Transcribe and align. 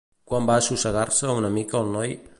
Quan 0.29 0.47
va 0.51 0.55
assossegar-se 0.61 1.31
una 1.43 1.55
mica 1.59 1.81
el 1.85 1.97
noi? 1.99 2.21